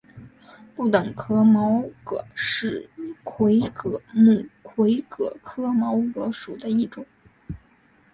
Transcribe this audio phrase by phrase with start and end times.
[0.75, 2.89] 不等壳毛蚶是
[3.23, 7.05] 魁蛤目魁蛤科毛蚶属的一种。